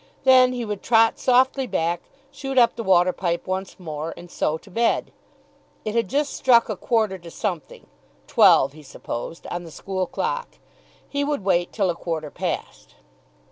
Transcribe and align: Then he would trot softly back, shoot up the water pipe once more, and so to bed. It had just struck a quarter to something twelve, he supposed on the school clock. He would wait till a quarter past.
Then 0.23 0.53
he 0.53 0.65
would 0.65 0.81
trot 0.81 1.19
softly 1.19 1.67
back, 1.67 2.01
shoot 2.31 2.57
up 2.57 2.75
the 2.75 2.81
water 2.81 3.13
pipe 3.13 3.45
once 3.45 3.79
more, 3.79 4.15
and 4.17 4.31
so 4.31 4.57
to 4.57 4.71
bed. 4.71 5.11
It 5.85 5.93
had 5.93 6.07
just 6.07 6.33
struck 6.33 6.69
a 6.69 6.75
quarter 6.75 7.19
to 7.19 7.29
something 7.29 7.85
twelve, 8.25 8.73
he 8.73 8.81
supposed 8.81 9.45
on 9.51 9.63
the 9.63 9.69
school 9.69 10.07
clock. 10.07 10.57
He 11.07 11.23
would 11.23 11.45
wait 11.45 11.71
till 11.71 11.91
a 11.91 11.95
quarter 11.95 12.31
past. 12.31 12.95